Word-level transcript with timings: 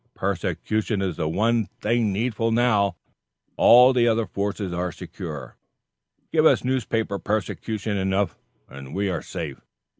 Persecution 0.15 0.99
is 1.03 1.17
the 1.17 1.29
one 1.29 1.67
thing 1.79 2.11
needful, 2.11 2.51
now 2.51 2.95
all 3.55 3.93
the 3.93 4.07
other 4.07 4.25
forces 4.25 4.73
are 4.73 4.91
secured. 4.91 5.51
Give 6.31 6.43
us 6.43 6.63
newspaper 6.63 7.19
persecution 7.19 7.97
enough, 7.97 8.35
and 8.67 8.95
we 8.95 9.11
are 9.11 9.21
safe. 9.21 9.61